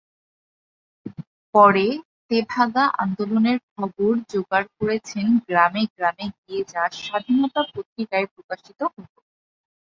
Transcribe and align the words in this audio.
পরে 1.55 1.85
তেভাগা 2.29 2.85
আন্দোলনের 3.03 3.57
খবর 3.71 4.11
জোগাড় 4.31 4.67
করেছেন 4.77 5.25
গ্রামে 5.47 5.83
গ্রামে 5.95 6.25
গিয়ে 6.37 6.61
যা 6.71 6.83
"স্বাধীনতা" 6.99 7.61
পত্রিকায় 7.73 8.27
প্রকাশিত 8.33 8.79
হত। 8.87 9.13